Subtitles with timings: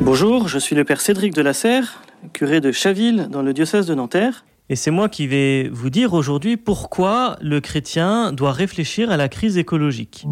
[0.00, 2.02] Bonjour, je suis le père Cédric de la Serre,
[2.32, 4.44] curé de Chaville dans le diocèse de Nanterre.
[4.68, 9.28] Et c'est moi qui vais vous dire aujourd'hui pourquoi le chrétien doit réfléchir à la
[9.28, 10.26] crise écologique.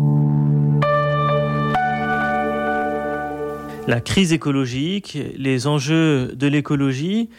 [3.87, 7.31] La crise écologique, les enjeux de l'écologie,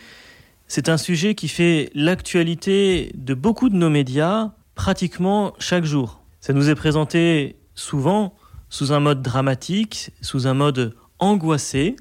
[0.68, 6.22] c'est un sujet qui fait l'actualité de beaucoup de nos médias pratiquement chaque jour.
[6.42, 8.36] Ça nous est présenté souvent
[8.70, 11.96] sous un mode dramatique, sous un mode angoissé,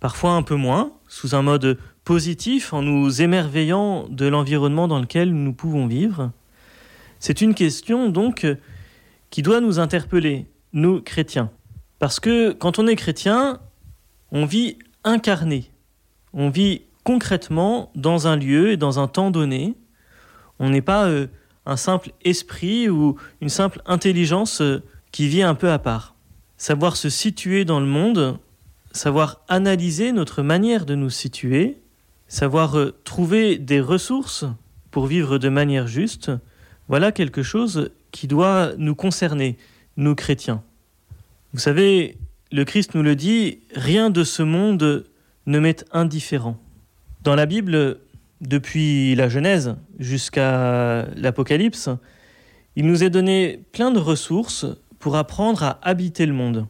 [0.00, 5.32] parfois un peu moins, sous un mode positif en nous émerveillant de l'environnement dans lequel
[5.32, 6.32] nous pouvons vivre.
[7.18, 8.46] C'est une question donc
[9.28, 11.50] qui doit nous interpeller, nous chrétiens.
[11.98, 13.60] Parce que quand on est chrétien,
[14.32, 15.70] on vit incarné,
[16.32, 19.74] on vit concrètement dans un lieu et dans un temps donné.
[20.58, 21.26] On n'est pas euh,
[21.66, 24.82] un simple esprit ou une simple intelligence euh,
[25.12, 26.14] qui vit un peu à part.
[26.56, 28.38] Savoir se situer dans le monde,
[28.92, 31.78] savoir analyser notre manière de nous situer,
[32.28, 34.44] savoir euh, trouver des ressources
[34.90, 36.30] pour vivre de manière juste,
[36.88, 39.56] voilà quelque chose qui doit nous concerner,
[39.96, 40.62] nous chrétiens.
[41.52, 42.16] Vous savez,
[42.50, 45.04] le Christ nous le dit, rien de ce monde
[45.46, 46.58] ne m'est indifférent.
[47.22, 47.98] Dans la Bible,
[48.40, 51.90] depuis la Genèse jusqu'à l'Apocalypse,
[52.76, 54.66] il nous est donné plein de ressources
[54.98, 56.66] pour apprendre à habiter le monde.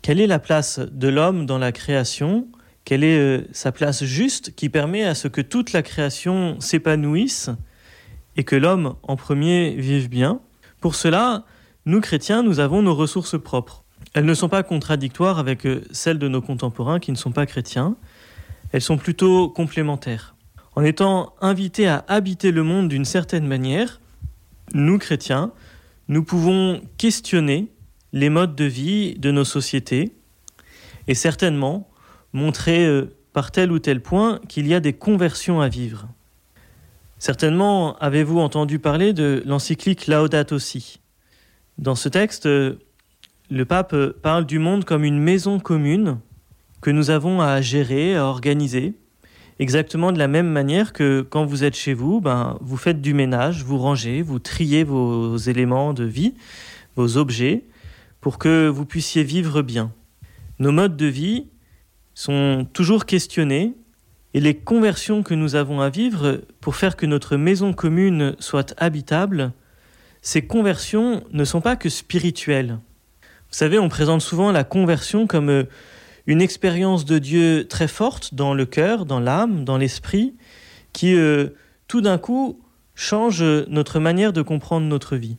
[0.00, 2.48] Quelle est la place de l'homme dans la création?
[2.84, 7.50] Quelle est euh, sa place juste qui permet à ce que toute la création s'épanouisse
[8.36, 10.40] et que l'homme en premier vive bien?
[10.80, 11.44] Pour cela,
[11.84, 13.84] nous chrétiens, nous avons nos ressources propres.
[14.14, 17.46] Elles ne sont pas contradictoires avec euh, celles de nos contemporains qui ne sont pas
[17.46, 17.96] chrétiens,
[18.72, 20.34] elles sont plutôt complémentaires.
[20.74, 24.00] En étant invités à habiter le monde d'une certaine manière,
[24.74, 25.52] nous chrétiens,
[26.08, 27.71] nous pouvons questionner
[28.12, 30.12] les modes de vie de nos sociétés
[31.08, 31.88] et certainement
[32.32, 36.08] montrer euh, par tel ou tel point qu'il y a des conversions à vivre.
[37.18, 41.00] Certainement avez-vous entendu parler de l'encyclique Laudato Si.
[41.78, 42.74] Dans ce texte, euh,
[43.50, 46.18] le pape parle du monde comme une maison commune
[46.80, 48.94] que nous avons à gérer, à organiser,
[49.58, 53.14] exactement de la même manière que quand vous êtes chez vous, ben, vous faites du
[53.14, 56.34] ménage, vous rangez, vous triez vos éléments de vie,
[56.96, 57.62] vos objets,
[58.22, 59.92] pour que vous puissiez vivre bien.
[60.60, 61.48] Nos modes de vie
[62.14, 63.74] sont toujours questionnés
[64.32, 68.74] et les conversions que nous avons à vivre pour faire que notre maison commune soit
[68.78, 69.52] habitable,
[70.22, 72.78] ces conversions ne sont pas que spirituelles.
[73.22, 75.64] Vous savez, on présente souvent la conversion comme euh,
[76.28, 80.36] une expérience de Dieu très forte dans le cœur, dans l'âme, dans l'esprit,
[80.92, 81.48] qui euh,
[81.88, 82.60] tout d'un coup
[82.94, 85.38] change notre manière de comprendre notre vie.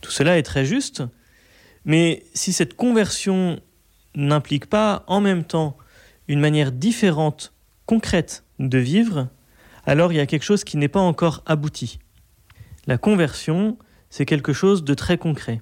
[0.00, 1.02] Tout cela est très juste,
[1.84, 3.60] mais si cette conversion
[4.14, 5.76] n'implique pas en même temps
[6.28, 7.52] une manière différente,
[7.86, 9.28] concrète de vivre,
[9.84, 11.98] alors il y a quelque chose qui n'est pas encore abouti.
[12.86, 13.78] La conversion,
[14.10, 15.60] c'est quelque chose de très concret.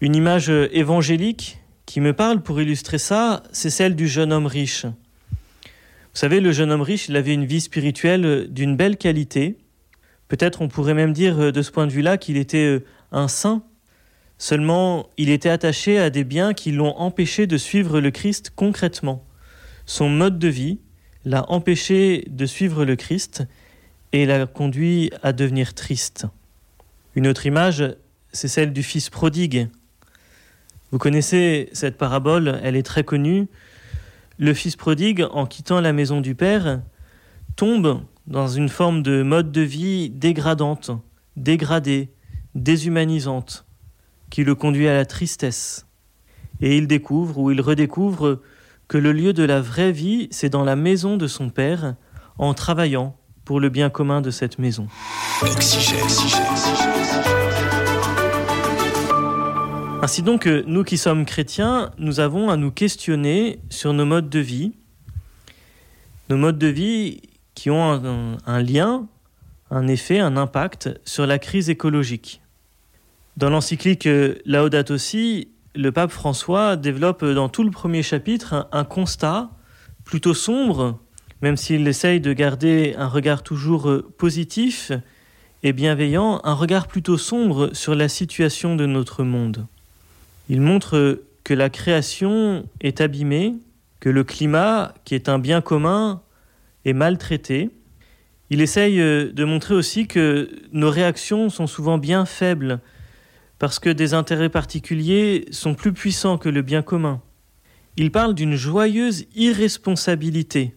[0.00, 4.86] Une image évangélique qui me parle pour illustrer ça, c'est celle du jeune homme riche.
[4.86, 9.56] Vous savez, le jeune homme riche, il avait une vie spirituelle d'une belle qualité.
[10.28, 13.28] Peut-être on pourrait même dire euh, de ce point de vue-là qu'il était euh, un
[13.28, 13.62] saint.
[14.42, 19.24] Seulement, il était attaché à des biens qui l'ont empêché de suivre le Christ concrètement.
[19.86, 20.80] Son mode de vie
[21.24, 23.44] l'a empêché de suivre le Christ
[24.10, 26.26] et l'a conduit à devenir triste.
[27.14, 27.84] Une autre image,
[28.32, 29.68] c'est celle du fils prodigue.
[30.90, 33.46] Vous connaissez cette parabole, elle est très connue.
[34.38, 36.82] Le fils prodigue, en quittant la maison du Père,
[37.54, 40.90] tombe dans une forme de mode de vie dégradante,
[41.36, 42.10] dégradée,
[42.56, 43.66] déshumanisante,
[44.32, 45.86] qui le conduit à la tristesse.
[46.62, 48.40] Et il découvre ou il redécouvre
[48.88, 51.96] que le lieu de la vraie vie, c'est dans la maison de son Père,
[52.38, 54.88] en travaillant pour le bien commun de cette maison.
[60.00, 64.38] Ainsi donc, nous qui sommes chrétiens, nous avons à nous questionner sur nos modes de
[64.38, 64.72] vie,
[66.30, 67.20] nos modes de vie
[67.54, 69.06] qui ont un, lien,
[69.70, 72.41] un effet, un impact sur la crise écologique.
[73.36, 78.84] Dans l'encyclique euh, Laudato Si, le pape François développe dans tout le premier chapitre un,
[78.84, 79.50] constat
[80.04, 81.00] plutôt sombre,
[81.40, 84.92] même s'il essaye de garder un regard toujours euh, positif
[85.62, 89.66] et bienveillant, un regard plutôt sombre sur la situation de notre monde.
[90.50, 93.54] Il montre que la création est abîmée,
[94.00, 96.20] que le climat, qui est un bien commun,
[96.84, 97.70] est maltraité.
[98.50, 102.80] Il essaye euh, de montrer aussi que nos réactions sont souvent bien faibles,
[103.62, 107.22] parce que des intérêts particuliers sont plus puissants que le bien commun.
[107.96, 110.74] il parle d'une joyeuse irresponsabilité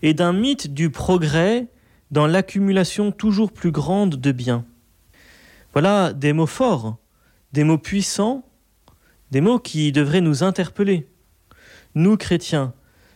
[0.00, 1.66] et d'un mythe du progrès
[2.10, 4.64] dans l'accumulation toujours plus grande de biens.
[5.74, 6.96] Voilà des mots forts,
[7.52, 8.42] des mots puissants,
[9.30, 11.10] des mots qui devraient nous interpeller.
[11.94, 12.72] Nous, chrétiens,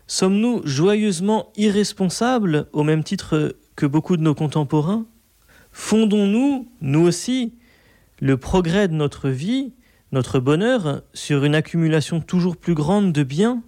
[0.06, 5.06] sommes-nous joyeusement irresponsables au même titre que beaucoup de nos contemporains?
[5.72, 7.54] Fondons-nous, nous aussi,
[8.20, 9.72] le progrès de notre vie
[10.12, 13.62] notre bonheur sur une accumulation toujours plus grande de biens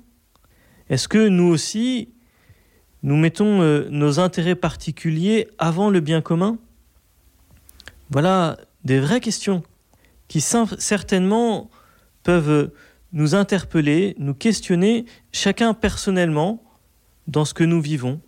[0.88, 2.10] Est-ce que nous aussi,
[3.02, 6.58] nous mettons euh, nos intérêts particuliers avant le bien commun?
[8.10, 9.62] Voilà des vraies questions
[10.28, 11.70] qui certainement
[12.22, 12.70] peuvent
[13.12, 16.62] nous interpeller, nous questionner, chacun personnellement,
[17.26, 18.20] dans ce que nous vivons.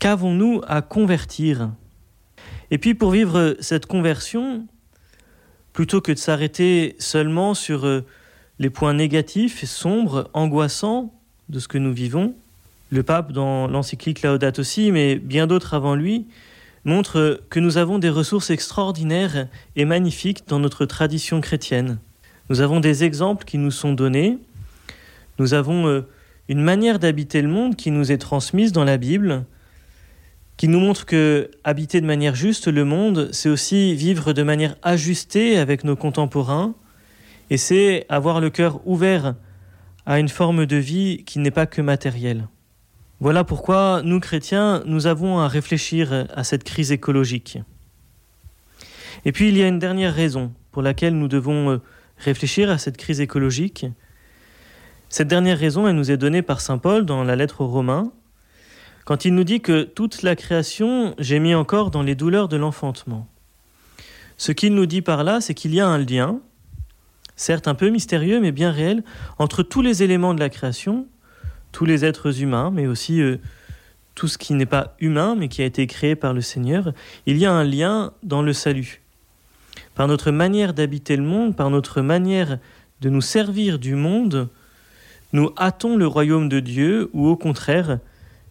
[0.00, 1.70] Qu'avons-nous à convertir?
[2.70, 4.66] Et puis pour vivre cette conversion,
[5.74, 8.06] plutôt que de s'arrêter seulement sur euh,
[8.58, 11.12] les points négatifs, sombres, angoissants
[11.50, 12.34] de ce que nous vivons.
[12.90, 16.26] Le pape, dans l'encyclique Laudato Si, mais bien d'autres avant lui,
[16.84, 21.98] montre que nous avons des ressources extraordinaires et magnifiques dans notre tradition chrétienne.
[22.50, 24.38] Nous avons des exemples qui nous sont donnés.
[25.40, 26.06] Nous avons euh,
[26.48, 29.44] une manière d'habiter le monde qui nous est transmise dans la Bible
[30.56, 34.76] qui nous montre que habiter de manière juste le monde, c'est aussi vivre de manière
[34.82, 36.74] ajustée avec nos contemporains,
[37.50, 39.34] et c'est avoir le cœur ouvert
[40.06, 42.48] à une forme de vie qui n'est pas que matérielle.
[43.20, 47.58] Voilà pourquoi nous, chrétiens, nous avons à réfléchir à cette crise écologique.
[49.24, 51.82] Et puis il y a une dernière raison pour laquelle nous devons euh,
[52.18, 53.86] réfléchir à cette crise écologique.
[55.08, 58.12] Cette dernière raison, elle nous est donnée par Saint Paul dans la lettre aux Romains,
[59.04, 63.28] quand il nous dit que toute la création gémit encore dans les douleurs de l'enfantement.
[64.36, 66.40] Ce qu'il nous dit par là, c'est qu'il y a un lien,
[67.36, 69.04] certes un peu mystérieux, mais bien réel,
[69.38, 71.06] entre tous les éléments de la création,
[71.72, 73.38] tous les êtres humains, mais aussi euh,
[74.14, 76.92] tout ce qui n'est pas humain, mais qui a été créé par le Seigneur.
[77.26, 79.02] Il y a un lien dans le salut.
[79.94, 82.58] Par notre manière d'habiter le monde, par notre manière
[83.00, 84.48] de nous servir du monde,
[85.32, 87.98] nous hâtons le royaume de Dieu, ou au contraire,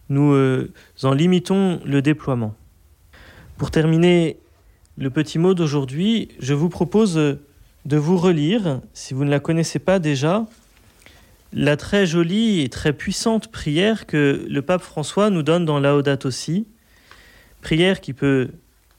[0.08, 0.72] nous euh,
[1.02, 2.54] en limitons le déploiement.
[3.56, 4.38] Pour terminer
[4.98, 9.78] le petit mot d'aujourd'hui, je vous propose de vous relire, si vous ne la connaissez
[9.78, 10.46] pas déjà,
[11.52, 16.28] la très jolie et très puissante prière que le pape François nous donne dans Laudato
[16.28, 16.66] aussi,
[17.62, 18.50] prière qui peut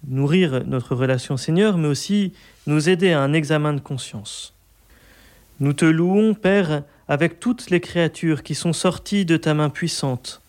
[0.07, 2.33] nourrir notre relation Seigneur, mais aussi
[2.67, 4.53] nous aider à un examen de conscience.
[5.59, 10.41] Nous te louons, Père, avec toutes les créatures qui sont sorties de ta main puissante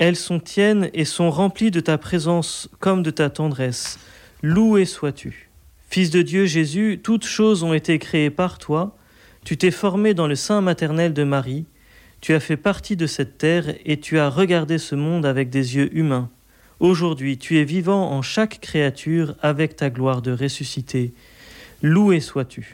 [0.00, 3.98] elles sont tiennes et sont remplies de ta présence comme de ta tendresse.
[4.42, 5.50] Loué sois-tu.
[5.90, 8.96] Fils de Dieu Jésus, toutes choses ont été créées par toi.
[9.44, 11.66] Tu t'es formé dans le sein maternel de Marie.
[12.22, 15.76] Tu as fait partie de cette terre et tu as regardé ce monde avec des
[15.76, 16.30] yeux humains.
[16.80, 21.12] Aujourd'hui, tu es vivant en chaque créature avec ta gloire de ressuscité.
[21.82, 22.66] Loué sois-tu.